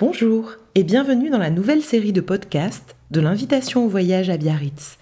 Bonjour 0.00 0.52
et 0.74 0.82
bienvenue 0.82 1.28
dans 1.28 1.36
la 1.36 1.50
nouvelle 1.50 1.82
série 1.82 2.14
de 2.14 2.22
podcasts 2.22 2.96
de 3.10 3.20
l'invitation 3.20 3.84
au 3.84 3.88
voyage 3.90 4.30
à 4.30 4.38
Biarritz. 4.38 4.96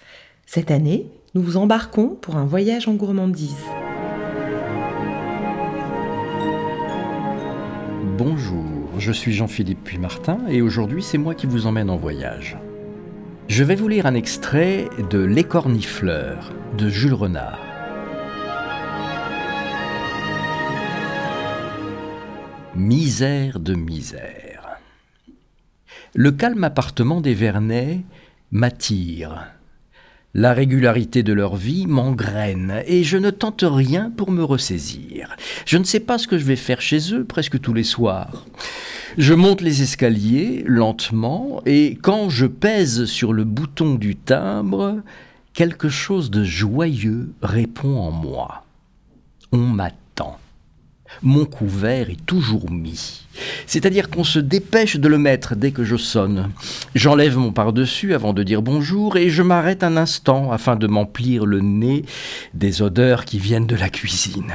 Cette 0.45 0.71
année, 0.71 1.05
nous 1.35 1.41
vous 1.41 1.55
embarquons 1.55 2.17
pour 2.19 2.35
un 2.35 2.43
voyage 2.43 2.89
en 2.89 2.95
gourmandise. 2.95 3.55
Bonjour, 8.17 8.89
je 8.97 9.13
suis 9.13 9.31
Jean-Philippe 9.31 9.85
Puy-Martin 9.85 10.39
et 10.49 10.61
aujourd'hui 10.61 11.01
c'est 11.01 11.17
moi 11.17 11.33
qui 11.33 11.47
vous 11.47 11.65
emmène 11.65 11.89
en 11.89 11.95
voyage. 11.95 12.57
Je 13.47 13.63
vais 13.63 13.75
vous 13.75 13.87
lire 13.87 14.05
un 14.05 14.15
extrait 14.15 14.89
de 15.09 15.19
L'écornifleur 15.19 16.51
de 16.77 16.89
Jules 16.89 17.13
Renard. 17.13 17.61
Misère 22.75 23.61
de 23.61 23.75
misère. 23.75 24.48
Le 26.15 26.31
calme 26.31 26.63
appartement 26.63 27.21
des 27.21 27.35
Vernets 27.35 28.03
m'attire. 28.51 29.45
La 30.33 30.53
régularité 30.53 31.21
de 31.21 31.33
leur 31.33 31.55
vie 31.55 31.85
m'engraine 31.85 32.81
et 32.87 33.03
je 33.03 33.17
ne 33.17 33.29
tente 33.29 33.63
rien 33.63 34.11
pour 34.15 34.31
me 34.31 34.43
ressaisir. 34.43 35.35
Je 35.65 35.77
ne 35.77 35.83
sais 35.83 35.99
pas 35.99 36.17
ce 36.17 36.27
que 36.27 36.39
je 36.39 36.45
vais 36.45 36.55
faire 36.55 36.81
chez 36.81 37.13
eux 37.13 37.25
presque 37.25 37.59
tous 37.59 37.73
les 37.73 37.83
soirs. 37.83 38.45
Je 39.17 39.33
monte 39.35 39.61
les 39.61 39.83
escaliers 39.83 40.63
lentement 40.65 41.61
et 41.65 41.97
quand 42.01 42.29
je 42.29 42.47
pèse 42.47 43.05
sur 43.05 43.31
le 43.31 43.43
bouton 43.43 43.95
du 43.95 44.15
timbre, 44.15 45.01
quelque 45.53 45.89
chose 45.89 46.31
de 46.31 46.43
joyeux 46.43 47.31
répond 47.43 47.97
en 47.97 48.11
moi. 48.11 48.65
On 49.51 49.57
m'attend 49.57 50.39
mon 51.21 51.45
couvert 51.45 52.09
est 52.09 52.25
toujours 52.25 52.71
mis. 52.71 53.25
C'est-à-dire 53.67 54.09
qu'on 54.09 54.23
se 54.23 54.39
dépêche 54.39 54.97
de 54.97 55.07
le 55.07 55.17
mettre 55.17 55.55
dès 55.55 55.71
que 55.71 55.83
je 55.83 55.95
sonne. 55.95 56.51
J'enlève 56.95 57.37
mon 57.37 57.51
par-dessus 57.51 58.13
avant 58.13 58.33
de 58.33 58.43
dire 58.43 58.61
bonjour 58.61 59.17
et 59.17 59.29
je 59.29 59.43
m'arrête 59.43 59.83
un 59.83 59.97
instant 59.97 60.51
afin 60.51 60.75
de 60.75 60.87
m'emplir 60.87 61.45
le 61.45 61.61
nez 61.61 62.03
des 62.53 62.81
odeurs 62.81 63.25
qui 63.25 63.39
viennent 63.39 63.67
de 63.67 63.75
la 63.75 63.89
cuisine. 63.89 64.53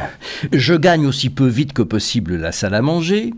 Je 0.52 0.74
gagne 0.74 1.06
aussi 1.06 1.30
peu 1.30 1.46
vite 1.46 1.72
que 1.72 1.82
possible 1.82 2.36
la 2.36 2.52
salle 2.52 2.74
à 2.74 2.82
manger. 2.82 3.32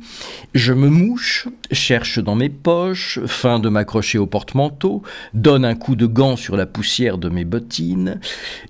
Je 0.55 0.73
me 0.73 0.89
mouche, 0.89 1.49
cherche 1.71 2.19
dans 2.19 2.35
mes 2.35 2.49
poches, 2.49 3.21
fin 3.27 3.59
de 3.59 3.69
m'accrocher 3.69 4.19
au 4.19 4.27
porte-manteau, 4.27 5.03
donne 5.35 5.65
un 5.65 5.75
coup 5.75 5.97
de 5.97 6.07
gant 6.07 6.37
sur 6.37 6.57
la 6.57 6.67
poussière 6.67 7.19
de 7.19 7.29
mes 7.29 7.45
bottines. 7.45 8.21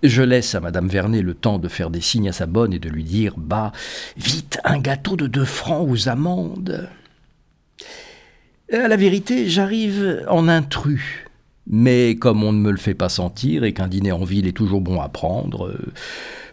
Je 0.02 0.22
laisse 0.22 0.54
à 0.54 0.60
Madame 0.60 0.88
Vernet 0.88 1.22
le 1.22 1.34
temps 1.34 1.58
de 1.58 1.68
faire 1.68 1.90
des 1.90 2.00
signes 2.00 2.28
à 2.28 2.32
sa 2.32 2.46
bonne 2.46 2.72
et 2.72 2.78
de 2.78 2.88
lui 2.88 3.04
dire 3.04 3.34
Bah, 3.36 3.72
un 4.64 4.78
gâteau 4.78 5.16
de 5.16 5.26
deux 5.26 5.44
francs 5.44 5.86
aux 5.88 6.08
amandes. 6.08 6.88
À 8.72 8.88
la 8.88 8.96
vérité, 8.96 9.48
j'arrive 9.48 10.24
en 10.28 10.48
intrus. 10.48 11.26
Mais 11.68 12.16
comme 12.16 12.44
on 12.44 12.52
ne 12.52 12.60
me 12.60 12.70
le 12.70 12.76
fait 12.76 12.94
pas 12.94 13.08
sentir 13.08 13.64
et 13.64 13.72
qu'un 13.72 13.88
dîner 13.88 14.12
en 14.12 14.24
ville 14.24 14.46
est 14.46 14.56
toujours 14.56 14.80
bon 14.80 15.00
à 15.00 15.08
prendre, 15.08 15.76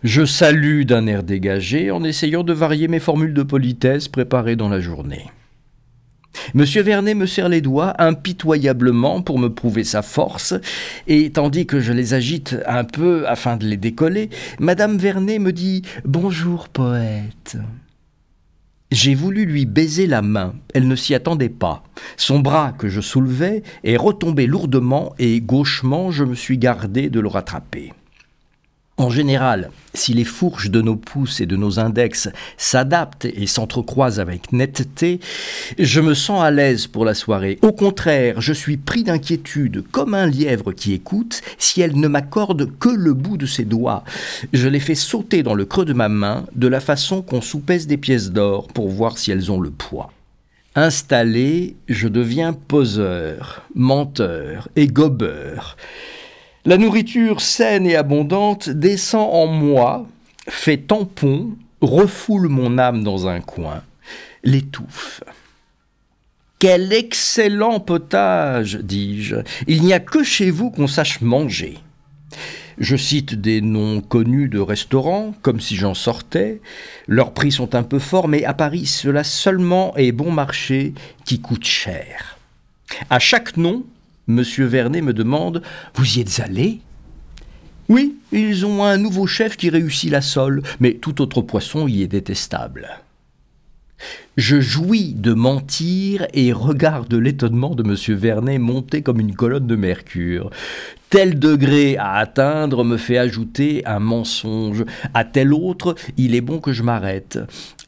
je 0.03 0.25
salue 0.25 0.83
d'un 0.83 1.05
air 1.05 1.23
dégagé 1.23 1.91
en 1.91 2.03
essayant 2.03 2.43
de 2.43 2.53
varier 2.53 2.87
mes 2.87 2.99
formules 2.99 3.33
de 3.33 3.43
politesse 3.43 4.07
préparées 4.07 4.55
dans 4.55 4.69
la 4.69 4.79
journée. 4.79 5.29
Monsieur 6.53 6.81
Vernet 6.81 7.15
me 7.15 7.25
serre 7.25 7.49
les 7.49 7.61
doigts 7.61 7.93
impitoyablement 7.99 9.21
pour 9.21 9.39
me 9.39 9.49
prouver 9.53 9.83
sa 9.83 10.01
force, 10.01 10.53
et 11.07 11.31
tandis 11.31 11.65
que 11.65 11.79
je 11.79 11.93
les 11.93 12.13
agite 12.13 12.57
un 12.67 12.83
peu 12.83 13.27
afin 13.27 13.57
de 13.57 13.65
les 13.65 13.77
décoller, 13.77 14.29
Madame 14.59 14.97
Vernet 14.97 15.39
me 15.39 15.51
dit 15.51 15.83
Bonjour, 16.05 16.69
poète. 16.69 17.57
J'ai 18.91 19.15
voulu 19.15 19.45
lui 19.45 19.65
baiser 19.65 20.05
la 20.05 20.21
main, 20.21 20.53
elle 20.75 20.87
ne 20.87 20.95
s'y 20.95 21.15
attendait 21.15 21.49
pas. 21.49 21.83
Son 22.15 22.39
bras 22.39 22.73
que 22.77 22.89
je 22.89 23.01
soulevais 23.01 23.63
est 23.83 23.97
retombé 23.97 24.45
lourdement 24.45 25.15
et 25.17 25.41
gauchement 25.41 26.11
je 26.11 26.23
me 26.23 26.35
suis 26.35 26.59
gardé 26.59 27.09
de 27.09 27.19
le 27.19 27.27
rattraper. 27.27 27.91
En 28.97 29.09
général, 29.09 29.71
si 29.95 30.13
les 30.13 30.23
fourches 30.23 30.69
de 30.69 30.79
nos 30.79 30.95
pouces 30.95 31.41
et 31.41 31.47
de 31.47 31.55
nos 31.55 31.79
index 31.79 32.29
s'adaptent 32.57 33.25
et 33.25 33.47
s'entrecroisent 33.47 34.19
avec 34.19 34.51
netteté, 34.53 35.19
je 35.79 35.99
me 35.99 36.13
sens 36.13 36.43
à 36.43 36.51
l'aise 36.51 36.85
pour 36.85 37.03
la 37.03 37.15
soirée. 37.15 37.57
Au 37.63 37.71
contraire, 37.71 38.39
je 38.39 38.53
suis 38.53 38.77
pris 38.77 39.03
d'inquiétude, 39.03 39.83
comme 39.91 40.13
un 40.13 40.27
lièvre 40.27 40.73
qui 40.73 40.93
écoute, 40.93 41.41
si 41.57 41.81
elle 41.81 41.99
ne 41.99 42.07
m'accorde 42.07 42.77
que 42.77 42.89
le 42.89 43.13
bout 43.13 43.37
de 43.37 43.47
ses 43.47 43.65
doigts. 43.65 44.03
Je 44.53 44.69
les 44.69 44.79
fais 44.79 44.95
sauter 44.95 45.41
dans 45.41 45.55
le 45.55 45.65
creux 45.65 45.85
de 45.85 45.93
ma 45.93 46.07
main, 46.07 46.45
de 46.53 46.67
la 46.67 46.79
façon 46.79 47.23
qu'on 47.23 47.41
soupèse 47.41 47.87
des 47.87 47.97
pièces 47.97 48.29
d'or 48.29 48.67
pour 48.67 48.89
voir 48.89 49.17
si 49.17 49.31
elles 49.31 49.51
ont 49.51 49.59
le 49.59 49.71
poids. 49.71 50.11
Installé, 50.75 51.75
je 51.87 52.07
deviens 52.07 52.53
poseur, 52.53 53.63
menteur 53.73 54.69
et 54.75 54.85
gobeur. 54.85 55.77
La 56.65 56.77
nourriture 56.77 57.41
saine 57.41 57.85
et 57.85 57.97
abondante 57.97 58.69
descend 58.69 59.27
en 59.33 59.47
moi, 59.47 60.07
fait 60.47 60.77
tampon, 60.77 61.57
refoule 61.81 62.47
mon 62.47 62.77
âme 62.77 63.03
dans 63.03 63.27
un 63.27 63.41
coin, 63.41 63.83
l'étouffe. 64.45 65.21
Quel 66.59 66.93
excellent 66.93 67.81
potage, 67.81 68.75
dis-je. 68.75 69.35
Il 69.67 69.81
n'y 69.81 69.91
a 69.91 69.99
que 69.99 70.23
chez 70.23 70.51
vous 70.51 70.71
qu'on 70.71 70.87
sache 70.87 71.19
manger. 71.19 71.79
Je 72.77 72.95
cite 72.95 73.35
des 73.35 73.59
noms 73.59 73.99
connus 73.99 74.47
de 74.47 74.59
restaurants, 74.59 75.33
comme 75.41 75.59
si 75.59 75.75
j'en 75.75 75.93
sortais. 75.93 76.61
Leurs 77.07 77.33
prix 77.33 77.51
sont 77.51 77.75
un 77.75 77.83
peu 77.83 77.99
forts, 77.99 78.29
mais 78.29 78.45
à 78.45 78.53
Paris, 78.53 78.85
cela 78.85 79.25
seulement 79.25 79.93
est 79.97 80.13
bon 80.13 80.31
marché 80.31 80.93
qui 81.25 81.41
coûte 81.41 81.65
cher. 81.65 82.37
À 83.09 83.19
chaque 83.19 83.57
nom, 83.57 83.83
Monsieur 84.27 84.65
Vernet 84.65 85.01
me 85.01 85.13
demande 85.13 85.61
Vous 85.95 86.17
y 86.17 86.21
êtes 86.21 86.41
allé? 86.43 86.79
Oui, 87.89 88.15
ils 88.31 88.65
ont 88.65 88.83
un 88.83 88.97
nouveau 88.97 89.27
chef 89.27 89.57
qui 89.57 89.69
réussit 89.69 90.09
la 90.09 90.21
sole, 90.21 90.63
mais 90.79 90.93
tout 90.93 91.21
autre 91.21 91.41
poisson 91.41 91.87
y 91.87 92.01
est 92.01 92.07
détestable. 92.07 93.01
Je 94.37 94.59
jouis 94.59 95.13
de 95.13 95.33
mentir 95.33 96.25
et 96.33 96.53
regarde 96.53 97.13
l'étonnement 97.13 97.75
de 97.75 97.83
M. 97.83 98.17
Vernet 98.17 98.57
monter 98.57 99.01
comme 99.01 99.19
une 99.19 99.35
colonne 99.35 99.67
de 99.67 99.75
mercure. 99.75 100.49
Tel 101.09 101.37
degré 101.37 101.97
à 101.97 102.13
atteindre 102.13 102.83
me 102.83 102.97
fait 102.97 103.17
ajouter 103.17 103.85
un 103.85 103.99
mensonge. 103.99 104.85
À 105.13 105.25
tel 105.25 105.53
autre, 105.53 105.95
il 106.17 106.33
est 106.33 106.41
bon 106.41 106.59
que 106.59 106.73
je 106.73 106.81
m'arrête. 106.81 107.37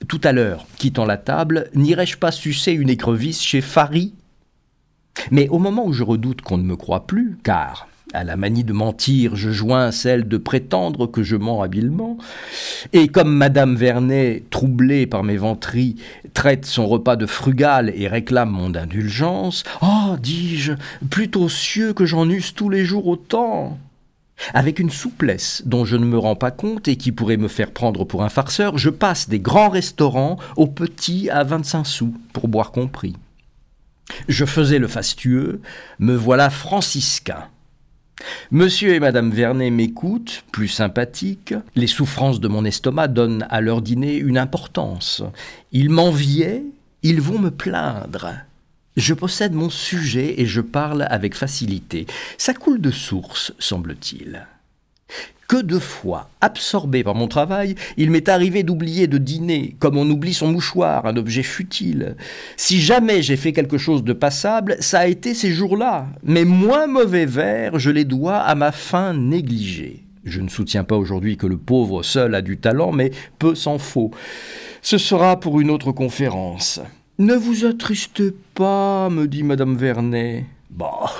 Tout 0.07 0.21
à 0.23 0.33
l'heure, 0.33 0.67
quittant 0.77 1.05
la 1.05 1.17
table, 1.17 1.69
n'irai-je 1.73 2.17
pas 2.17 2.31
sucer 2.31 2.73
une 2.73 2.89
écrevisse 2.89 3.41
chez 3.41 3.61
Fary 3.61 4.13
mais 5.31 5.47
au 5.49 5.59
moment 5.59 5.85
où 5.85 5.93
je 5.93 6.03
redoute 6.03 6.41
qu'on 6.41 6.57
ne 6.57 6.63
me 6.63 6.75
croit 6.75 7.07
plus, 7.07 7.37
car 7.43 7.87
à 8.13 8.23
la 8.23 8.37
manie 8.37 8.63
de 8.63 8.71
mentir, 8.71 9.35
je 9.35 9.51
joins 9.51 9.91
celle 9.91 10.27
de 10.27 10.37
prétendre 10.37 11.05
que 11.07 11.21
je 11.21 11.35
mens 11.35 11.61
habilement. 11.61 12.17
Et 12.93 13.09
comme 13.09 13.35
Madame 13.35 13.75
Vernet, 13.75 14.43
troublée 14.49 15.05
par 15.05 15.23
mes 15.23 15.37
venteries, 15.37 15.97
traite 16.33 16.65
son 16.65 16.87
repas 16.87 17.17
de 17.17 17.25
frugal 17.25 17.91
et 17.93 18.07
réclame 18.07 18.51
mon 18.51 18.73
indulgence, 18.73 19.63
oh, 19.81 20.15
dis-je, 20.21 20.73
plutôt 21.09 21.49
cieux 21.49 21.93
que 21.93 22.05
j'en 22.05 22.29
eusse 22.29 22.53
tous 22.53 22.69
les 22.69 22.85
jours 22.85 23.07
autant. 23.07 23.77
Avec 24.53 24.79
une 24.79 24.89
souplesse 24.89 25.63
dont 25.65 25.85
je 25.85 25.95
ne 25.95 26.05
me 26.05 26.17
rends 26.17 26.35
pas 26.35 26.51
compte 26.51 26.87
et 26.87 26.97
qui 26.97 27.11
pourrait 27.11 27.37
me 27.37 27.47
faire 27.47 27.71
prendre 27.71 28.03
pour 28.03 28.23
un 28.23 28.29
farceur, 28.29 28.77
je 28.77 28.89
passe 28.89 29.29
des 29.29 29.39
grands 29.39 29.69
restaurants 29.69 30.37
aux 30.57 30.67
petits 30.67 31.29
à 31.29 31.43
25 31.43 31.85
sous, 31.85 32.13
pour 32.33 32.47
boire 32.47 32.71
compris. 32.71 33.15
Je 34.27 34.45
faisais 34.45 34.79
le 34.79 34.87
fastueux, 34.87 35.61
me 35.99 36.15
voilà 36.15 36.49
franciscain. 36.49 37.49
Monsieur 38.51 38.93
et 38.93 38.99
Madame 38.99 39.31
Vernet 39.31 39.71
m'écoutent, 39.71 40.43
plus 40.51 40.67
sympathiques. 40.67 41.53
Les 41.75 41.87
souffrances 41.87 42.39
de 42.39 42.47
mon 42.47 42.65
estomac 42.65 43.07
donnent 43.07 43.45
à 43.49 43.61
leur 43.61 43.81
dîner 43.81 44.15
une 44.15 44.37
importance. 44.37 45.23
Ils 45.71 45.89
m'enviaient, 45.89 46.63
ils 47.03 47.21
vont 47.21 47.39
me 47.39 47.51
plaindre. 47.51 48.31
Je 48.95 49.13
possède 49.13 49.53
mon 49.53 49.69
sujet 49.69 50.39
et 50.39 50.45
je 50.45 50.61
parle 50.61 51.05
avec 51.09 51.35
facilité. 51.35 52.07
Ça 52.37 52.53
coule 52.53 52.79
de 52.79 52.91
source, 52.91 53.53
semble-t-il. 53.59 54.47
Que 55.47 55.61
de 55.61 55.77
fois, 55.77 56.29
absorbé 56.41 57.03
par 57.03 57.13
mon 57.13 57.27
travail, 57.27 57.75
il 57.97 58.09
m'est 58.09 58.29
arrivé 58.29 58.63
d'oublier 58.63 59.05
de 59.05 59.19
dîner, 59.19 59.75
comme 59.77 59.95
on 59.95 60.09
oublie 60.09 60.33
son 60.33 60.51
mouchoir, 60.51 61.05
un 61.05 61.17
objet 61.17 61.43
futile. 61.43 62.15
Si 62.57 62.81
jamais 62.81 63.21
j'ai 63.21 63.37
fait 63.37 63.53
quelque 63.53 63.77
chose 63.77 64.03
de 64.03 64.13
passable, 64.13 64.75
ça 64.79 65.01
a 65.01 65.07
été 65.07 65.35
ces 65.35 65.51
jours-là. 65.51 66.07
Mais 66.23 66.45
moins 66.45 66.87
mauvais 66.87 67.27
vers, 67.27 67.77
je 67.77 67.91
les 67.91 68.05
dois 68.05 68.37
à 68.37 68.55
ma 68.55 68.71
faim 68.71 69.13
négligée. 69.13 70.01
Je 70.23 70.41
ne 70.41 70.49
soutiens 70.49 70.83
pas 70.83 70.97
aujourd'hui 70.97 71.37
que 71.37 71.45
le 71.45 71.57
pauvre 71.57 72.01
seul 72.01 72.33
a 72.33 72.41
du 72.41 72.57
talent, 72.57 72.91
mais 72.91 73.11
peu 73.37 73.53
s'en 73.53 73.77
faut. 73.77 74.09
Ce 74.81 74.97
sera 74.97 75.39
pour 75.39 75.61
une 75.61 75.69
autre 75.69 75.91
conférence. 75.91 76.81
Ne 77.19 77.35
vous 77.35 77.65
attristez 77.65 78.33
pas, 78.55 79.11
me 79.11 79.27
dit 79.27 79.43
Madame 79.43 79.77
Vernet. 79.77 80.45
Bah, 80.71 81.11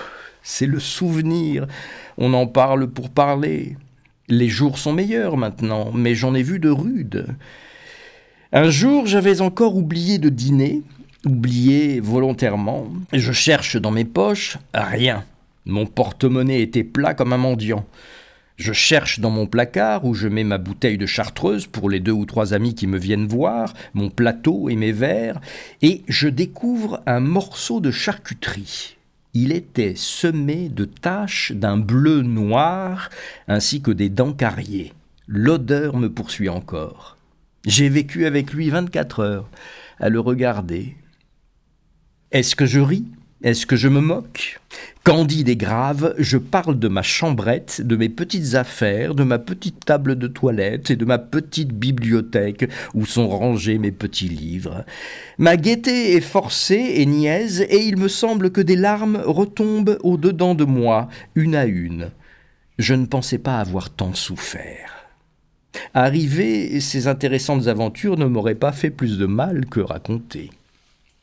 c'est 0.41 0.65
le 0.65 0.79
souvenir. 0.79 1.67
On 2.17 2.33
en 2.33 2.47
parle 2.47 2.87
pour 2.87 3.11
parler. 3.11 3.77
Les 4.27 4.49
jours 4.49 4.79
sont 4.79 4.93
meilleurs 4.93 5.37
maintenant, 5.37 5.91
mais 5.93 6.15
j'en 6.15 6.33
ai 6.33 6.41
vu 6.41 6.59
de 6.59 6.69
rudes. 6.69 7.27
Un 8.51 8.69
jour, 8.69 9.05
j'avais 9.05 9.41
encore 9.41 9.75
oublié 9.75 10.17
de 10.17 10.29
dîner. 10.29 10.81
oublié 11.25 11.99
volontairement. 11.99 12.87
Je 13.13 13.31
cherche 13.31 13.77
dans 13.77 13.91
mes 13.91 14.05
poches, 14.05 14.57
rien. 14.73 15.25
Mon 15.65 15.85
porte-monnaie 15.85 16.61
était 16.61 16.83
plat 16.83 17.13
comme 17.13 17.33
un 17.33 17.37
mendiant. 17.37 17.85
Je 18.57 18.71
cherche 18.71 19.19
dans 19.19 19.31
mon 19.31 19.47
placard 19.47 20.05
où 20.05 20.13
je 20.13 20.27
mets 20.27 20.43
ma 20.43 20.57
bouteille 20.57 20.97
de 20.97 21.05
chartreuse 21.05 21.67
pour 21.67 21.89
les 21.89 21.99
deux 21.99 22.11
ou 22.11 22.25
trois 22.25 22.53
amis 22.53 22.73
qui 22.73 22.87
me 22.87 22.97
viennent 22.97 23.27
voir, 23.27 23.73
mon 23.93 24.09
plateau 24.09 24.69
et 24.69 24.75
mes 24.75 24.93
verres, 24.93 25.41
et 25.81 26.03
je 26.07 26.29
découvre 26.29 27.01
un 27.05 27.19
morceau 27.19 27.81
de 27.81 27.91
charcuterie. 27.91 28.95
Il 29.37 29.51
était 29.51 29.95
semé 29.97 30.69
de 30.69 30.85
taches 30.85 31.51
d'un 31.51 31.77
bleu 31.77 32.21
noir 32.21 33.09
ainsi 33.49 33.81
que 33.81 33.91
des 33.91 34.07
dents 34.07 34.31
carriées. 34.31 34.93
L'odeur 35.27 35.97
me 35.97 36.09
poursuit 36.09 36.47
encore. 36.47 37.17
J'ai 37.65 37.89
vécu 37.89 38.25
avec 38.25 38.53
lui 38.53 38.69
24 38.69 39.19
heures 39.19 39.49
à 39.99 40.07
le 40.07 40.21
regarder. 40.21 40.95
Est-ce 42.31 42.55
que 42.55 42.65
je 42.65 42.79
ris? 42.79 43.05
Est-ce 43.45 43.67
que 43.67 43.75
je 43.75 43.87
me 43.87 44.01
moque? 44.01 44.59
Candide 45.03 45.49
et 45.49 45.55
grave, 45.55 46.15
je 46.17 46.39
parle 46.39 46.79
de 46.79 46.87
ma 46.87 47.03
chambrette, 47.03 47.79
de 47.79 47.95
mes 47.95 48.09
petites 48.09 48.55
affaires, 48.55 49.13
de 49.13 49.21
ma 49.21 49.37
petite 49.37 49.85
table 49.85 50.17
de 50.17 50.25
toilette 50.25 50.89
et 50.89 50.95
de 50.95 51.05
ma 51.05 51.19
petite 51.19 51.71
bibliothèque 51.71 52.67
où 52.95 53.05
sont 53.05 53.29
rangés 53.29 53.77
mes 53.77 53.91
petits 53.91 54.29
livres. 54.29 54.83
Ma 55.37 55.57
gaieté 55.57 56.15
est 56.15 56.21
forcée 56.21 56.93
et 56.95 57.05
niaise, 57.05 57.61
et 57.61 57.85
il 57.85 57.97
me 57.97 58.07
semble 58.07 58.49
que 58.49 58.61
des 58.61 58.75
larmes 58.75 59.21
retombent 59.23 59.99
au-dedans 60.01 60.55
de 60.55 60.65
moi, 60.65 61.07
une 61.35 61.53
à 61.53 61.65
une. 61.65 62.09
Je 62.79 62.95
ne 62.95 63.05
pensais 63.05 63.37
pas 63.37 63.59
avoir 63.59 63.91
tant 63.91 64.15
souffert. 64.15 65.05
Arriver, 65.93 66.79
ces 66.79 67.07
intéressantes 67.07 67.67
aventures 67.67 68.17
ne 68.17 68.25
m'auraient 68.25 68.55
pas 68.55 68.71
fait 68.71 68.89
plus 68.89 69.19
de 69.19 69.27
mal 69.27 69.67
que 69.67 69.81
raconter. 69.81 70.49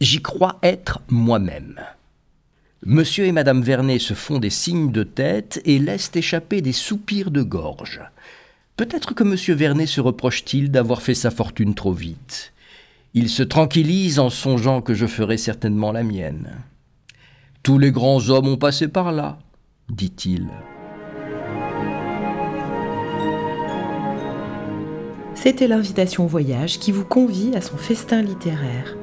J'y 0.01 0.23
crois 0.23 0.61
être 0.63 1.01
moi-même. 1.09 1.81
Monsieur 2.85 3.27
et 3.27 3.33
Madame 3.33 3.63
Vernet 3.63 4.01
se 4.01 4.13
font 4.13 4.41
des 4.41 4.51
signes 4.51 4.91
de 4.91 5.05
tête 5.05 5.63
et 5.65 5.79
laissent 5.79 6.11
échapper 6.17 6.63
des 6.63 6.73
soupirs 6.73 7.31
de 7.31 7.43
gorge. 7.43 8.01
Peut-être 8.77 9.15
que 9.15 9.23
Monsieur 9.23 9.55
Vernet 9.55 9.87
se 9.87 10.01
reproche-t-il 10.01 10.69
d'avoir 10.73 11.01
fait 11.01 11.15
sa 11.15 11.31
fortune 11.31 11.77
trop 11.77 11.93
vite. 11.93 12.53
Il 13.15 13.29
se 13.29 13.45
tranquillise 13.45 14.19
en 14.19 14.31
songeant 14.31 14.81
que 14.81 14.95
je 14.95 15.07
ferai 15.07 15.37
certainement 15.37 15.93
la 15.93 16.03
mienne. 16.03 16.51
Tous 17.63 17.79
les 17.79 17.93
grands 17.93 18.31
hommes 18.31 18.49
ont 18.49 18.57
passé 18.57 18.89
par 18.89 19.13
là, 19.13 19.39
dit-il. 19.89 20.49
C'était 25.37 25.69
l'invitation 25.69 26.25
au 26.25 26.29
voyage 26.29 26.81
qui 26.81 26.91
vous 26.91 27.05
convie 27.05 27.55
à 27.55 27.61
son 27.61 27.77
festin 27.77 28.23
littéraire. 28.23 28.97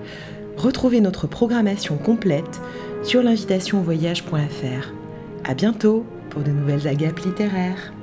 Retrouvez 0.57 0.99
notre 0.99 1.25
programmation 1.25 1.97
complète 1.97 2.59
sur 3.03 3.23
l'invitationvoyage.fr. 3.23 4.93
À 5.45 5.53
bientôt 5.53 6.05
pour 6.29 6.43
de 6.43 6.51
nouvelles 6.51 6.87
agapes 6.87 7.19
littéraires. 7.19 7.93